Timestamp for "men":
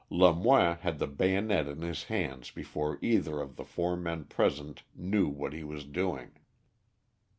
3.95-4.23